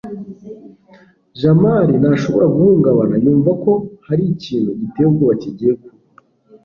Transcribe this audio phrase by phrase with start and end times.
[1.39, 3.71] jamali ntashobora guhungabana yumva ko
[4.07, 5.97] hari ikintu giteye ubwoba kigiye kuba